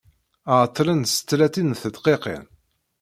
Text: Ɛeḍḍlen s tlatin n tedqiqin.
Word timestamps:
Ɛeḍḍlen 0.57 1.01
s 1.13 1.15
tlatin 1.19 1.73
n 1.75 1.79
tedqiqin. 1.81 2.43